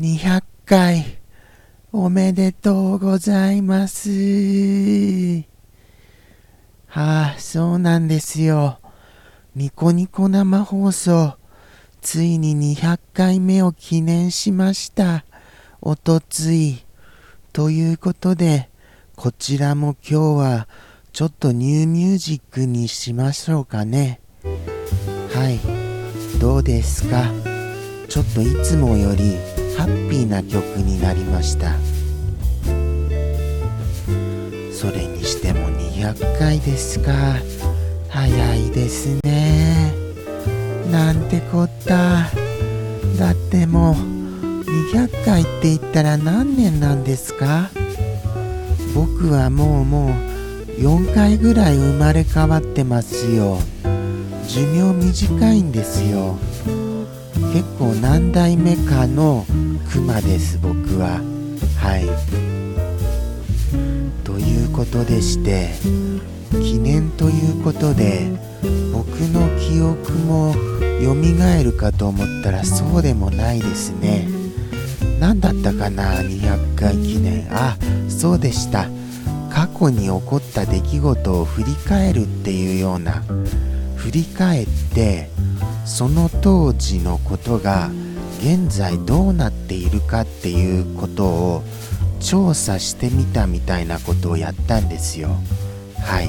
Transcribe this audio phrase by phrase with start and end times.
[0.00, 1.18] 200回
[1.92, 4.08] おめでとうございます。
[6.86, 8.78] はあ、そうなんですよ。
[9.54, 11.34] ニコニコ生放送、
[12.00, 15.26] ついに200回目を記念しました。
[15.82, 16.82] おとつい。
[17.52, 18.70] ということで、
[19.16, 20.68] こちらも今日は
[21.12, 24.22] ちょっとニューミュージックにしましょうかね。
[25.34, 25.60] はい。
[26.38, 27.30] どうですか？
[28.08, 29.36] ちょっといつもより
[29.80, 31.72] ハッピーな曲になりました。
[34.70, 37.36] それにしても200回ですか。
[38.10, 39.94] 早いですね。
[40.92, 42.28] なんてこった。
[43.18, 43.94] だってもう
[44.92, 47.70] 200回って言ったら何年なんですか。
[48.94, 50.10] 僕はもうもう
[50.72, 53.56] 4回ぐらい生まれ変わってますよ。
[54.46, 56.36] 寿命短いんですよ。
[57.52, 59.44] 結構何代目かの
[59.92, 61.20] クマです僕は。
[61.76, 62.06] はい。
[64.24, 65.70] ということでして
[66.52, 68.30] 記念ということで
[68.92, 70.54] 僕の記憶も
[71.00, 71.14] 蘇
[71.64, 74.28] るかと思ったらそうでもないですね。
[75.18, 77.48] 何だったかな200回記念。
[77.50, 77.76] あ
[78.08, 78.88] そうでした。
[79.50, 83.22] 過去に起こった出来事を振り返るっていうような。
[83.96, 85.28] 振り返って
[85.84, 87.90] その当時のことが
[88.40, 91.62] 現在どうなっているかっていうことを
[92.20, 95.30] 調査してみたみたいなことをやったんですよ。
[95.98, 96.28] はい。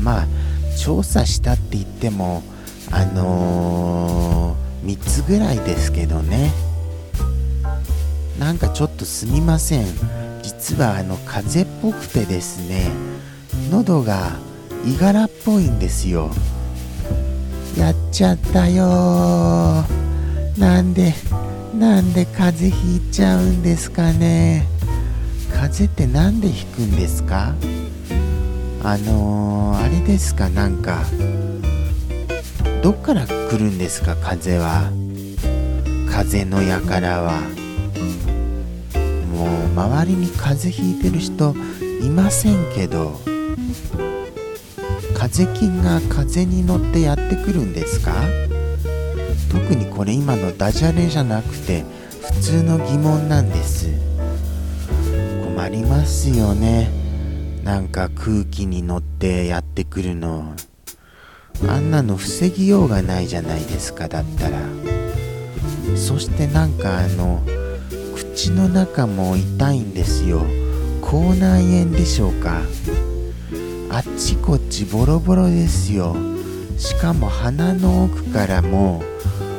[0.00, 0.26] まあ
[0.78, 2.42] 調査したって言っても
[2.90, 6.52] あのー、3つぐらいですけどね。
[8.38, 9.86] なんかちょっとすみません。
[10.42, 12.90] 実はあの風邪っぽくてですね
[13.70, 14.32] 喉が
[14.86, 16.30] いがらっぽいんですよ。
[17.76, 19.84] やっちゃったよ。
[20.58, 21.14] なんで
[21.74, 24.66] なんで風邪ひいちゃうんですかね。
[25.52, 27.54] 風邪ってなんでひくんですか？
[28.82, 31.04] あのー、あれですかなんか。
[32.82, 34.90] どっから来るんですか風は？
[36.10, 37.40] 風の輩は。
[39.32, 41.54] もう周りに風邪ひいてる人
[42.02, 43.20] いませんけど。
[45.32, 48.12] 風菌が風に乗ってやってくるんですか？
[49.50, 51.84] 特にこれ今のダジャレじゃなくて
[52.34, 53.88] 普通の疑問なんです。
[55.44, 56.90] 困りますよね。
[57.64, 60.54] なんか空気に乗ってやってくるの。
[61.68, 64.58] あんなの防ぎようがないじゃないですかだったら。
[65.96, 67.42] そしてなんかあの
[68.14, 70.42] 口の中も痛いんですよ。
[71.00, 72.60] 口内炎でしょうか？
[73.92, 76.16] あちこちボロボロですよ。
[76.78, 79.02] しかも鼻の奥からも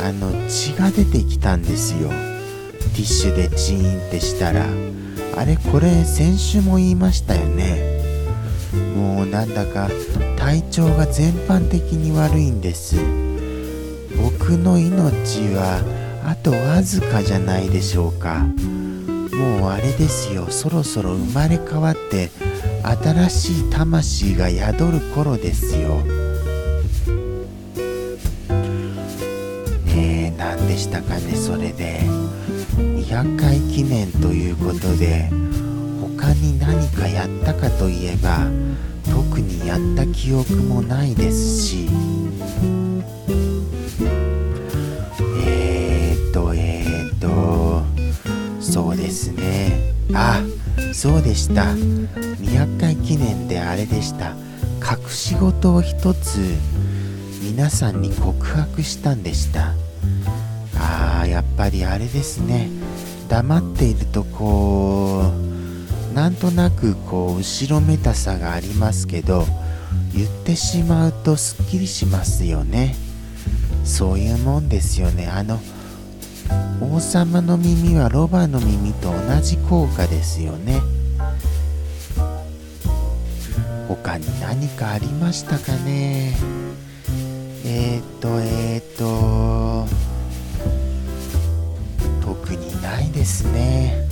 [0.00, 2.08] あの血が出てきたんですよ。
[2.08, 4.64] ティッシュでチーンってしたら。
[5.36, 8.00] あれこれ先週も言いましたよね。
[8.96, 9.90] もうなんだか
[10.36, 12.96] 体調が全般的に悪いんです。
[14.16, 15.82] 僕の命は
[16.24, 18.46] あとわずかじゃないでしょうか。
[19.42, 20.46] もうあれですよ。
[20.50, 22.30] そろそろ生まれ変わって
[23.04, 26.00] 新しい魂が宿る頃ですよ。
[29.86, 32.02] ねえ何でしたかねそれで。
[32.78, 35.28] 200回記念ということで
[36.00, 38.46] 他に何かやったかといえば
[39.04, 41.88] 特にやった記憶もないですし。
[50.14, 50.42] あ
[50.92, 51.72] そうでした。
[51.72, 54.36] 200回記念であれでした。
[54.80, 56.38] 隠し事を一つ
[57.42, 59.74] 皆さんに告白したんでした。
[60.76, 62.68] あーやっぱりあれですね。
[63.28, 65.32] 黙っているとこ
[66.10, 69.46] うなんとなくこう後ろめたさがありますけど
[70.14, 72.94] 言ってしまうとすっきりしますよね。
[73.84, 75.26] そういうもんですよね。
[75.26, 75.58] あの
[76.82, 80.80] 王様の耳はロバの耳と同じ効果ですよね。
[83.88, 86.34] 他に何かありましたかね？
[87.64, 89.86] えー、っとえー、っと。
[92.20, 94.08] 特にないですね。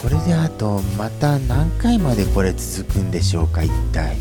[0.00, 3.62] これであとまた何回までこれ続くんでしょうか？
[3.62, 4.16] 一体。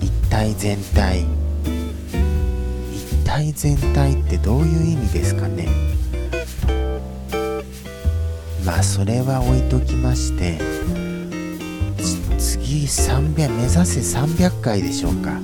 [0.00, 1.24] 一体全体。
[2.92, 5.68] 一体全体ってどういう意味ですかね？
[8.64, 10.58] まあそれは置いときまして
[12.38, 15.38] 次300目指せ300回でしょうか。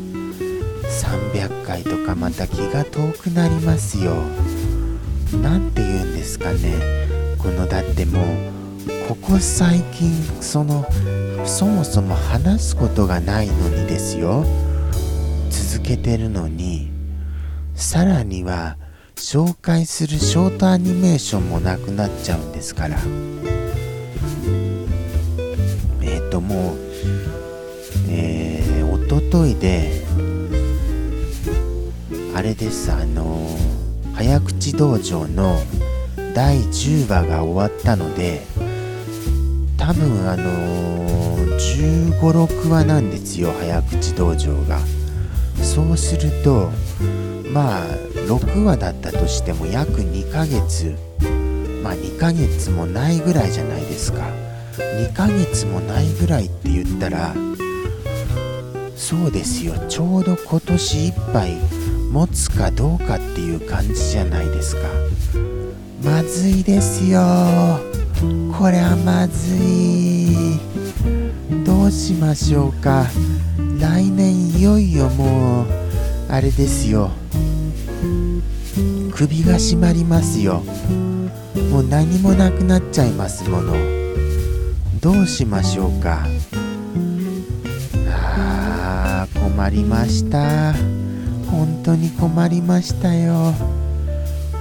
[0.87, 4.15] 300回とかまた気が遠くなりますよ。
[5.43, 6.75] 何て言うんですかね。
[7.39, 8.27] このだってもう
[9.09, 10.11] ここ最近
[10.41, 10.87] その
[11.45, 14.45] そもそも話すことがないのにですよ。
[15.51, 16.91] 続けてるのに
[17.75, 18.79] さらには
[19.17, 22.97] 紹介するショートアニメーションもなくなっちゃうんですから。
[26.03, 26.77] えっ、ー、ともう
[28.09, 30.05] えー、おとといで
[32.35, 35.57] あれですあのー、早口道場の
[36.35, 38.43] 第10話が終わったので
[39.79, 44.79] 多分あのー、1 5 6話なんですよ早口道場が。
[45.63, 46.71] そうすると
[47.51, 50.95] まあ6話だったとしても約2ヶ月。
[51.83, 54.23] まあ2ヶ月もないぐらいじゃないですか。
[54.77, 57.35] 2ヶ月もないぐらいって言ったら
[58.97, 59.75] そうですよ。
[59.89, 61.57] ちょうど今年いっぱい
[62.11, 64.83] 持つかどうかっていう感じじゃないですか。
[66.03, 67.21] まずいですよ。
[68.59, 70.59] これはまずい。
[71.65, 73.07] どうしましょうか。
[73.79, 75.67] 来年いよいよもう
[76.29, 77.11] あれですよ。
[79.17, 80.63] 首が締まりますよ。
[81.71, 83.73] もう何もなくなっちゃいますもの。
[85.01, 86.27] どうしましょうか。
[88.11, 90.75] あー困りました。
[91.51, 93.55] 本当に困りましたよ。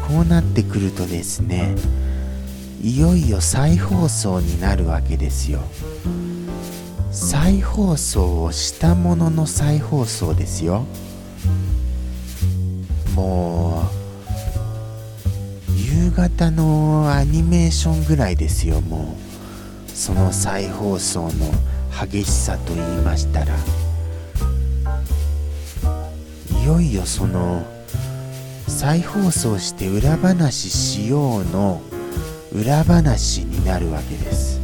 [0.08, 1.76] こうなってくるとですね
[2.82, 5.64] いよいよ再放送になるわけですよ。
[7.12, 10.86] 再放送をしたものの再放送ですよ。
[13.18, 13.95] もう
[16.18, 19.92] う夕方のアニメーションぐらいですよもう。
[19.92, 21.32] その再放送の
[21.92, 23.56] 激しさと言いましたら。
[26.62, 27.64] いよいよその
[28.68, 31.82] 再放送して裏話しようの
[32.52, 34.60] 裏話になるわけです。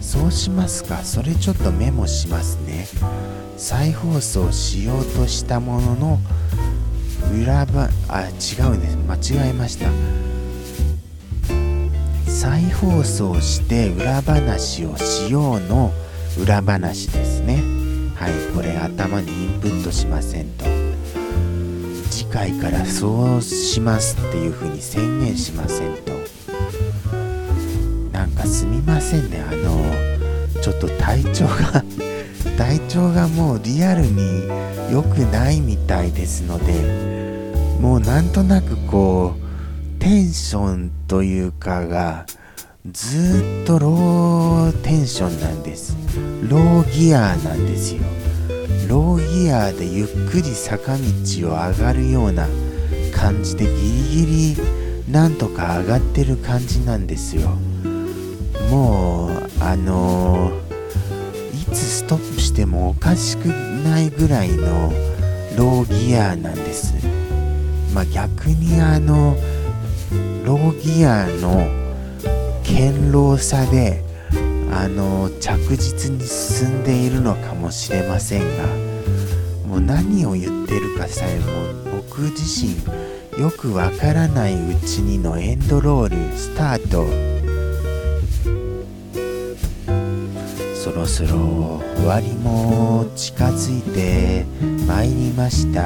[0.00, 1.02] そうしますか？
[1.04, 2.86] それちょっとメモしますね。
[3.56, 6.18] 再放送しようとしたものの
[7.32, 8.96] 裏ばあ違うんです。
[9.34, 9.88] 間違えました。
[12.44, 15.90] 再放送して裏話をしようの
[16.38, 17.54] 裏話ですね。
[18.14, 18.54] はい。
[18.54, 20.66] これ頭にインプットしませんと。
[22.10, 26.12] 次回からそうしますっていう風に宣言しませんと。
[28.12, 29.42] なんかすみませんね。
[29.50, 31.82] あのちょっと体調が
[32.58, 34.42] 体調がもうリアルに
[34.92, 36.74] 良くないみたいですので
[37.80, 39.43] もうなんとなくこう
[40.04, 42.26] テンションというかが
[42.84, 45.96] ずっとローテンションなんです。
[46.46, 48.02] ローギアなんですよ。
[48.86, 51.02] ローギアでゆっくり坂道
[51.48, 52.46] を上がるような
[53.14, 54.56] 感じでギリギ
[55.06, 57.48] リなんとか上がってる感じなんですよ。
[58.70, 64.92] もうあのー、いつストップしてもおかしくないぐらいの
[65.56, 66.92] ローギアなんです。
[67.94, 69.34] まあ逆にあの
[70.44, 71.66] ローギアの
[72.62, 74.02] 堅牢さで
[74.72, 78.66] あの着実に進んでいるのかもしれませんが
[79.66, 82.74] もう何を言ってるかさえも僕自身
[83.40, 87.34] よくわからないうちにのエンドロールスタート。
[90.84, 94.44] そろそろ終わりも近づいて
[94.86, 95.82] まいりました。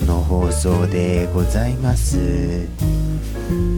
[0.00, 2.66] この放送でございます。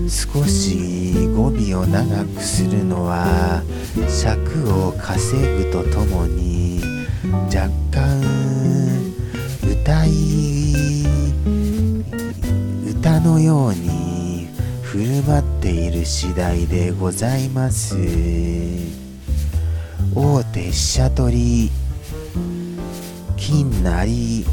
[0.08, 3.60] 少し語尾を長くするのは
[4.08, 6.80] 尺を稼ぐとともに
[7.46, 8.22] 若干
[9.64, 11.02] 歌い
[12.88, 14.46] 歌のように
[14.82, 17.96] 振る舞っている次第でございます。
[20.14, 21.70] 大手飛車取り
[23.36, 24.46] 金なり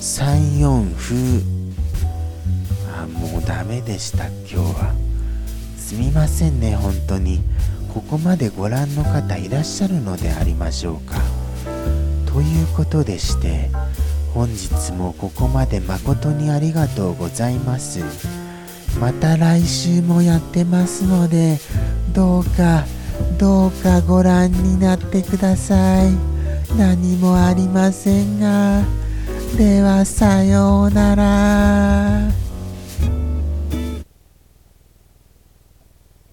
[0.00, 1.14] 3四歩
[3.18, 4.94] もうダメでした今日は。
[5.76, 7.42] すみませんね本当に。
[7.92, 11.20] ここまでご覧の方いらっしゃるのでありましょうか。
[12.32, 13.68] ということでして
[14.32, 18.00] 本日もここまで誠にありがとうございます。
[18.98, 21.58] また来週もやってますので
[22.14, 22.86] どうか
[23.38, 26.10] どうかご覧になってください。
[26.78, 28.99] 何もありませんが。
[29.56, 32.49] ではさようなら。